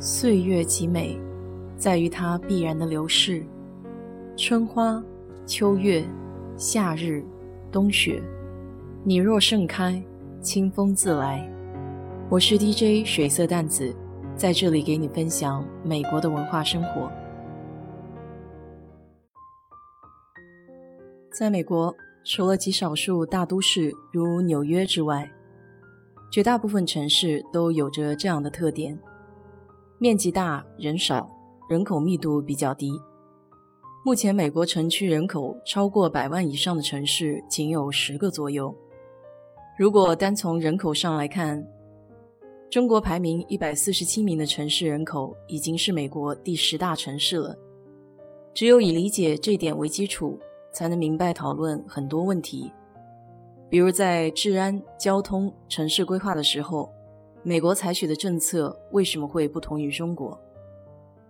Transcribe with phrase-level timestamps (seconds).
[0.00, 1.18] 岁月极美，
[1.76, 3.44] 在于它必然的流逝。
[4.36, 5.02] 春花、
[5.44, 6.04] 秋月、
[6.56, 7.20] 夏日、
[7.72, 8.22] 冬雪，
[9.02, 10.00] 你若盛开，
[10.40, 11.44] 清风自来。
[12.30, 13.92] 我是 DJ 水色淡子，
[14.36, 17.10] 在这里给你分享美国的文化生活。
[21.36, 21.92] 在美国，
[22.22, 25.28] 除了极少数大都市如纽约之外，
[26.30, 28.96] 绝大部分城市都有着这样的特点。
[30.00, 31.28] 面积大，人少，
[31.68, 32.92] 人口密度比较低。
[34.04, 38.72] 目前，美国城区人口超过百万以上的城市仅有十个左右。
[39.76, 41.66] 如果单从人口上来看，
[42.70, 47.58] 中国排名一百四十七名的城市人口已经是美国第十大城市了。
[48.54, 50.38] 只有以理解这点为基础，
[50.72, 52.70] 才能明白讨论很多问题，
[53.68, 56.88] 比如在治安、交通、城市规划的时候。
[57.48, 60.38] 美国采取的政策为什么会不同于中国？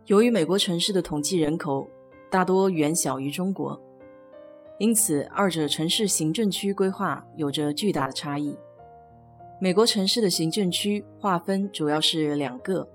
[0.06, 1.88] 由于美国城市的统计人口
[2.28, 3.80] 大多远小于中国，
[4.80, 8.58] 因此二者城市行政区规划有着巨大的差异。
[9.60, 12.88] 美国城市的行政区划分主要是两个：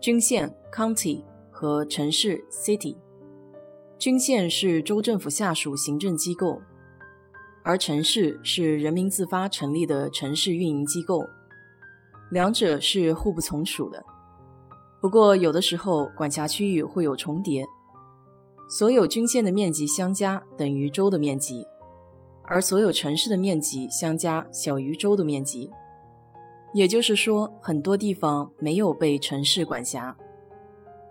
[0.00, 2.96] 郡县 （county） 和城市 （city）。
[3.98, 6.62] 郡县是州政府下属行政机构，
[7.62, 11.28] 而城市是人民自发成立的城市运营机构。
[12.32, 14.02] 两者是互不从属的，
[15.02, 17.62] 不过有的时候管辖区域会有重叠。
[18.70, 21.66] 所有郡县的面积相加等于州的面积，
[22.44, 25.70] 而所有城市的面积相加小于州的面积。
[26.72, 30.16] 也就是说，很多地方没有被城市管辖。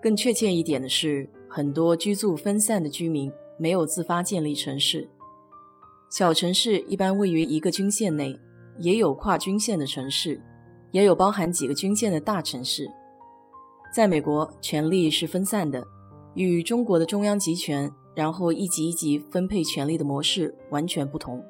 [0.01, 5.07] 更确切一点的是，很多居住分散的居民没有自发建立城市。
[6.09, 8.35] 小城市一般位于一个郡县内，
[8.79, 10.41] 也有跨郡县的城市。
[10.91, 12.89] 也有包含几个军县的大城市。
[13.93, 15.85] 在美国，权力是分散的，
[16.33, 21.43] 与中国的中央集权，然后一级一级分配权力的模式完全不同。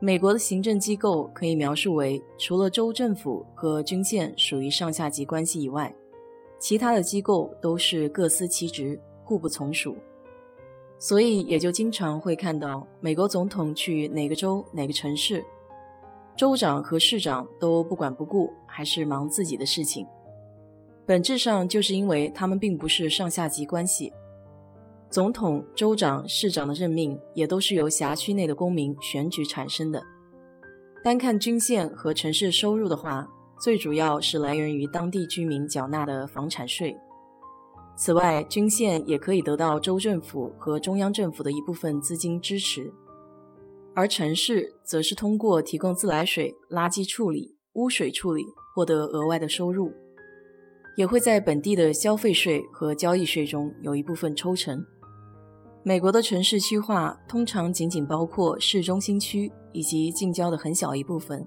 [0.00, 5.94] 美国的行政机构可以描述为，除了州政府和军县属于上下级关系以外，
[6.58, 9.96] 其他的机构都是各司其职，互不从属。
[10.98, 15.44] 所以也就经常会看到美国总统去哪个州、哪个城市。
[16.36, 20.06] 州长和市长都不管不顾，还是忙自己的事情。
[21.06, 24.12] 本质上就是因为他们并不是上下级关系。
[25.10, 30.02] 总统、州长、市长的任命也都是由辖区内的公民选举产生的。
[31.04, 33.28] 单看军县和城市收入的话，
[33.60, 36.96] 最主要是来源于当地居民缴纳的房产税。
[37.96, 42.92] 此外，军县也可以得到州政府和中央政府的一部分资金支持。
[43.94, 48.44] 而城市则是通过提供自来水、垃圾处理、污水处理
[48.74, 49.92] 获得额外的收入，
[50.96, 54.84] 也会在本地的消费税和交易税中有一部分抽成。
[55.84, 61.46] 美国的城市区划通常仅仅包括市中心区以及近郊的很小一部分，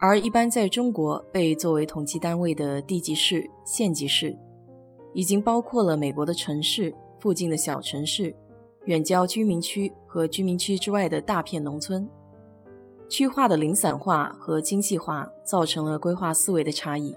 [0.00, 4.36] 而一般在中国被作为统计单位的地级市、县级市，
[5.14, 8.36] 已经包括了美国的城市、附近的小城市。
[8.88, 12.08] 远郊居民区和居民区之外的大片农村，
[13.06, 17.14] 区划的零散化和精细化造成了规划思维的差异，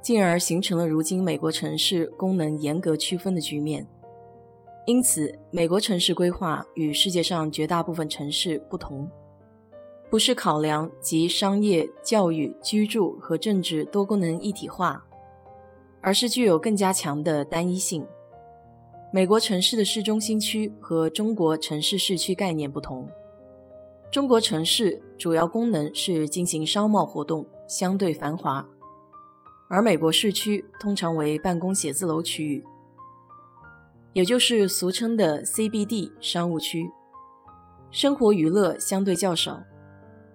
[0.00, 3.86] 进而形成了如今美国城市功能严格区分的局面。
[4.86, 9.06] 因此，美国城市规划与世界上绝大部分城市不同，
[10.08, 15.04] 不是考量及商业、教育、居住和政治多功能一体化，
[16.00, 18.06] 而是具有更加强的单一性。
[19.14, 23.06] 美国城市的市中心区和中国城市市区概念不同。
[24.10, 28.64] 中国城市主要功能是进行商贸活动，相对繁华；
[29.68, 32.64] 而美国市区通常为办公写字楼区域，
[34.14, 36.90] 也就是俗称的 CBD 商务区，
[37.90, 39.62] 生活娱乐相对较少。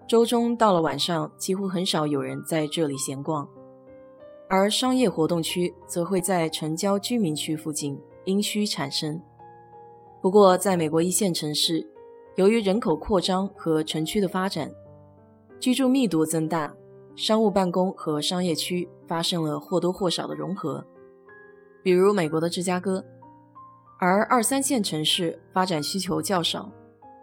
[0.08, 3.50] 周中到了晚上，几乎很少有人在这里闲逛，
[4.48, 8.00] 而商业活动区则会在城郊居民区附近。
[8.28, 9.20] 因需产生。
[10.22, 11.90] 不过，在美国一线城市，
[12.36, 14.70] 由于人口扩张和城区的发展，
[15.60, 16.76] 居住密度增大，
[17.16, 20.86] 商务办公和商业区发生了或多或少的融合。
[21.82, 23.04] 比如美国的芝加哥，
[24.00, 26.70] 而二三线城市发展需求较少，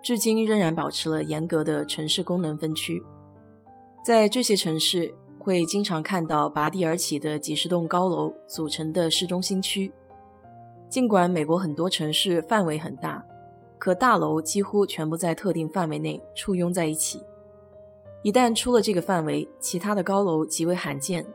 [0.02, 3.02] 至今仍然保持了严格的城市功能分区。
[4.04, 9.92] 在这些城市，会经常看到拔地而起的几十栋高楼组成的市中心区。
[10.94, 13.20] 尽管美国很多城市范围很大，
[13.79, 17.20] 可大楼几乎全部在特定范围内簇拥在一起。
[18.23, 21.26] 一旦出了这个范围，其他的高楼极为罕见。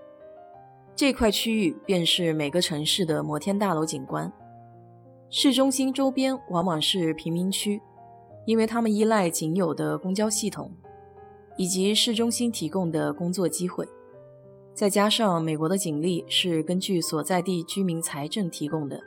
[0.96, 4.32] 这块区域便是每个城市的摩天大楼景观。
[5.30, 7.82] 市中心周边往往是贫民区，
[8.46, 10.72] 因为他们依赖仅有的公交系统，
[11.58, 13.86] 以及市中心提供的工作机会。
[14.74, 18.98] 再加上美国的警力是根据所在地居民财政提供的，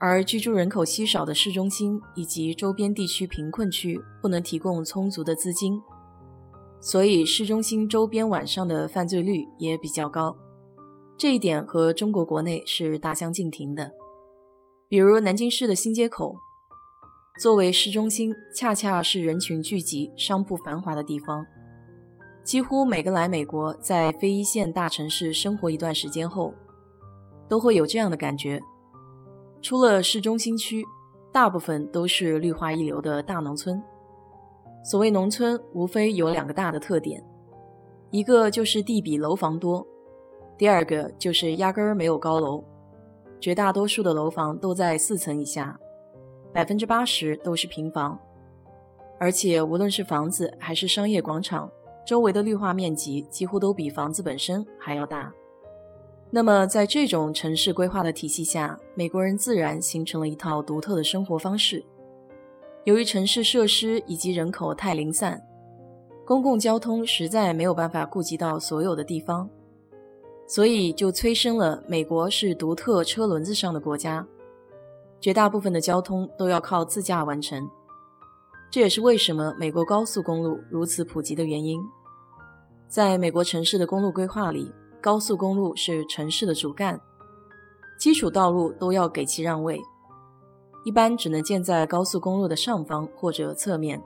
[0.00, 5.80] 而居住人口稀少的市中心以及周边地区贫困区不能提供充足的资金，
[6.80, 10.36] 所以市中心周边晚上的犯罪率也比较高。
[11.16, 13.90] 这一点和中国国内是大相径庭的。
[14.88, 16.36] 比如南京市的新街口，
[17.40, 21.44] 作为市中心，恰恰是人群聚集、商铺繁华的地方。
[22.44, 26.54] 几乎每个来美国在非一线大城市生活一段时间后，
[27.48, 28.58] 都会有这样的感觉：
[29.60, 30.84] 除了市中心区，
[31.32, 33.82] 大部分都是绿化一流的大农村。
[34.84, 37.22] 所谓农村，无非有两个大的特点：
[38.10, 39.86] 一个就是地比楼房多。
[40.56, 42.64] 第二个就是压根儿没有高楼，
[43.40, 45.78] 绝大多数的楼房都在四层以下，
[46.52, 48.18] 百分之八十都是平房，
[49.20, 51.70] 而且无论是房子还是商业广场，
[52.06, 55.32] 周围的绿化面积几乎都比房子本身还要大。
[56.30, 61.82] 那么在这种城市规划的体系下，美国人自然形成了一套独特的生活方式。
[62.84, 65.42] 由于城市设施以及人口太零散，
[66.26, 69.48] 公共交通实在没有办法顾及到所有的地方。
[70.46, 74.26] 所以就催生了美国是独特车轮子上的国家，
[75.20, 77.68] 绝大部分的交通都要靠自驾完成。
[78.70, 81.80] 这也是为什么美国高速公路如此普及的原因。
[82.86, 87.00] 在美国城市的公路规划里，高速公路是城市的主干，
[87.98, 89.80] 基础道路都要给其让位，
[90.84, 94.02] 一般只能建在高速公路的上方或者侧面。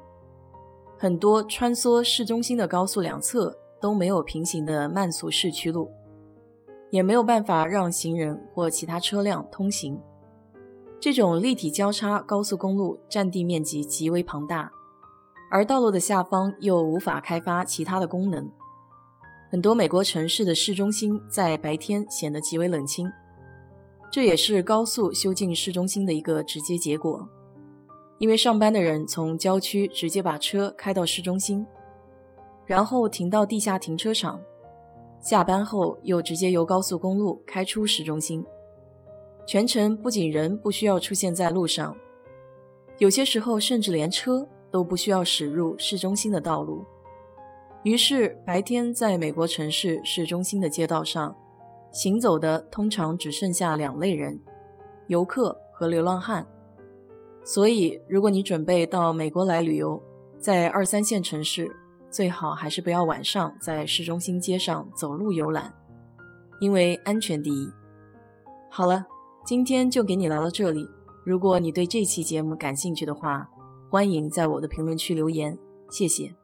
[0.99, 5.91] 很多穿梭市中心的高速两侧都没有平行的慢速市区路。
[6.91, 9.99] 也没有办法让行人或其他车辆通行。
[11.01, 14.71] 这种立体交叉高速公路占地面积极为庞大，
[15.51, 18.47] 而道路的下方又无法开发其他的功能。
[19.53, 23.07] 很多美国城市的市中心在白天显得极为冷清，
[24.11, 27.29] 这也是高速修进市中心的一个直接结果。
[28.17, 31.67] 因为上班的人从郊区直接把车开到市中心，
[32.65, 34.41] 然后停到地下停车场。
[35.21, 38.43] 下班后又直接由高速公路开出市中心，
[39.47, 41.95] 全程不仅人不需要出现在路上，
[42.97, 46.83] 有些时候甚至连车都不需要驶入市中心的道路。
[47.83, 51.35] 于是白天在美国城市市中心的街道上
[51.91, 54.41] 行走的通常只剩下两类人：
[55.09, 56.47] 游客和流浪汉。
[57.45, 60.01] 所以，如果你准备到美国来旅游，
[60.39, 61.75] 在二三线城市。
[62.11, 65.73] 最好还是不要晚上在市中心街上走路游览，
[66.61, 67.67] 因为安全第一。
[68.69, 69.07] 好了，
[69.47, 70.87] 今天就给你聊到这里。
[71.25, 73.49] 如果你对这期节目感兴趣的话，
[73.91, 75.59] 欢迎在我的评论区留言，
[75.91, 76.42] 谢谢。